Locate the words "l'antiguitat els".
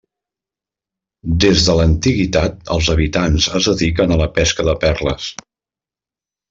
1.81-2.91